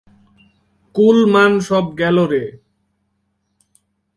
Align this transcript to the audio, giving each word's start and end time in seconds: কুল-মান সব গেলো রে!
কুল-মান 0.95 1.51
সব 1.59 1.85
গেলো 1.99 2.23
রে! 2.25 2.43